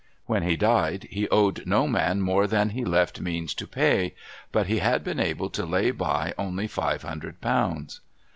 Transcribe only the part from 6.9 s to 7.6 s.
hundred